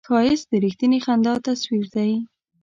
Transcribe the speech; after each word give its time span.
ښایست 0.09 0.47
د 0.51 0.53
رښتینې 0.65 0.99
خندا 1.05 1.33
تصویر 1.47 1.85
دی 1.95 2.11